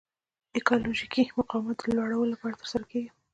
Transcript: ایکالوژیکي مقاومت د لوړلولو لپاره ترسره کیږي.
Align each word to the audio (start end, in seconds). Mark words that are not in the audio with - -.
ایکالوژیکي 0.57 1.23
مقاومت 1.39 1.77
د 1.81 1.85
لوړلولو 1.95 2.31
لپاره 2.33 2.59
ترسره 2.61 2.85
کیږي. 2.91 3.09